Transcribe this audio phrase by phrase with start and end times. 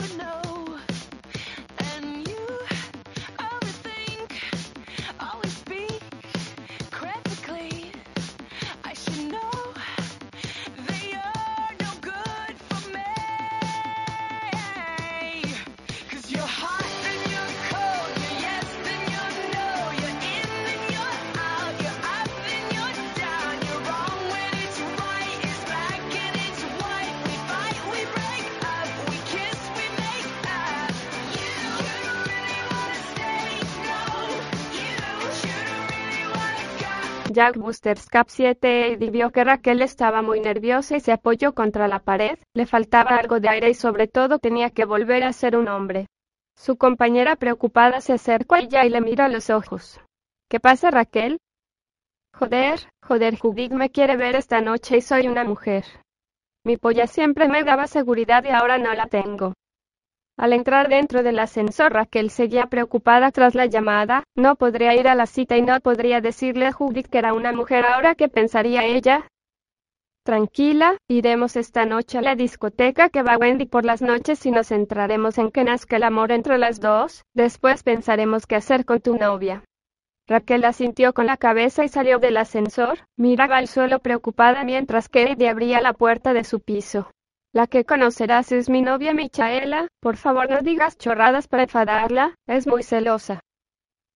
[0.00, 0.41] would know.
[37.32, 41.88] Jack Busters Cap 7 y vio que Raquel estaba muy nerviosa y se apoyó contra
[41.88, 45.56] la pared, le faltaba algo de aire y sobre todo tenía que volver a ser
[45.56, 46.06] un hombre.
[46.56, 50.00] Su compañera preocupada se acercó a ella y le miró a los ojos.
[50.50, 51.38] ¿Qué pasa, Raquel?
[52.34, 55.84] Joder, joder, Judith me quiere ver esta noche y soy una mujer.
[56.64, 59.54] Mi polla siempre me daba seguridad y ahora no la tengo.
[60.38, 65.14] Al entrar dentro del ascensor, Raquel seguía preocupada tras la llamada, no podría ir a
[65.14, 68.84] la cita y no podría decirle a Judith que era una mujer ahora que pensaría
[68.84, 69.28] ella.
[70.24, 74.68] Tranquila, iremos esta noche a la discoteca que va Wendy por las noches y nos
[74.68, 79.16] centraremos en que nazca el amor entre las dos, después pensaremos qué hacer con tu
[79.16, 79.64] novia.
[80.28, 85.32] Raquel asintió con la cabeza y salió del ascensor, miraba al suelo preocupada mientras que
[85.32, 87.10] Eddie abría la puerta de su piso.
[87.54, 92.66] La que conocerás es mi novia Michaela, por favor no digas chorradas para enfadarla, es
[92.66, 93.40] muy celosa.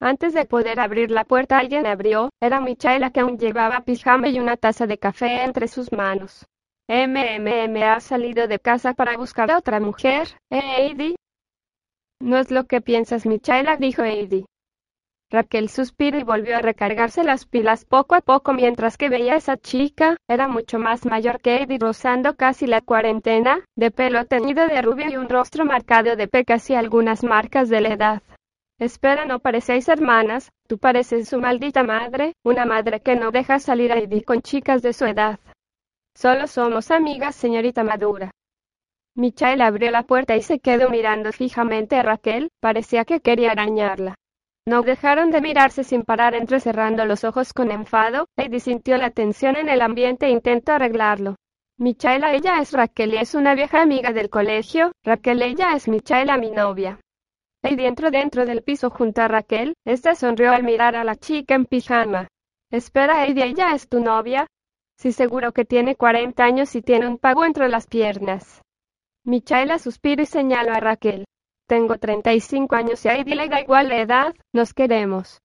[0.00, 4.40] Antes de poder abrir la puerta alguien abrió, era Michaela que aún llevaba pijama y
[4.40, 6.46] una taza de café entre sus manos.
[6.88, 11.16] MMM ha salido de casa para buscar a otra mujer, ¿eh, Eddie?
[12.20, 14.46] No es lo que piensas, Michaela, dijo Eddie.
[15.30, 19.36] Raquel suspiró y volvió a recargarse las pilas poco a poco mientras que veía a
[19.36, 24.66] esa chica, era mucho más mayor que Eddie rozando casi la cuarentena, de pelo teñido
[24.66, 28.22] de rubio y un rostro marcado de pecas y algunas marcas de la edad.
[28.78, 33.92] Espera, no parecéis hermanas, tú pareces su maldita madre, una madre que no deja salir
[33.92, 35.40] a Eddie con chicas de su edad.
[36.14, 38.30] Solo somos amigas, señorita Madura.
[39.14, 44.14] Michael abrió la puerta y se quedó mirando fijamente a Raquel, parecía que quería arañarla.
[44.68, 49.56] No dejaron de mirarse sin parar entrecerrando los ojos con enfado, Eddie sintió la tensión
[49.56, 51.36] en el ambiente e intentó arreglarlo.
[51.78, 56.36] Michaela, ella es Raquel y es una vieja amiga del colegio, Raquel, ella es Michaela,
[56.36, 57.00] mi novia.
[57.62, 61.54] Eddie entró dentro del piso junto a Raquel, esta sonrió al mirar a la chica
[61.54, 62.28] en pijama.
[62.70, 64.46] Espera, Eddie, ella es tu novia.
[64.98, 68.60] Sí, seguro que tiene 40 años y tiene un pago entre las piernas.
[69.24, 71.24] Michaela suspiró y señaló a Raquel.
[71.68, 75.42] Tengo 35 años y a Eddie le da igual la edad, nos queremos.